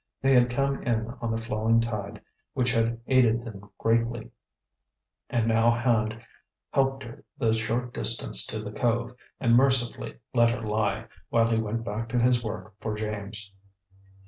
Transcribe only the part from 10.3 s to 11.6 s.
let her lie, while